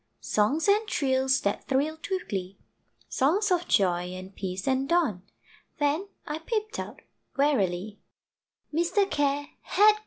Songs 0.21 0.67
and 0.67 0.87
trills 0.87 1.41
that 1.41 1.67
thrilled 1.67 2.07
with 2.09 2.27
glee, 2.27 2.57
Songs 3.07 3.51
of 3.51 3.67
joy, 3.67 4.09
and 4.15 4.35
peace, 4.35 4.67
and 4.67 4.89
dawn 4.89 5.21
Then 5.77 6.07
I 6.25 6.39
peeped 6.39 6.79
out 6.79 7.03
warily 7.37 7.99
Mr. 8.73 9.07
Care 9.07 9.49
had 9.61 9.91
gone! 9.91 9.99